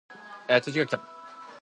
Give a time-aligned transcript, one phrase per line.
[0.47, 0.99] 通知が来た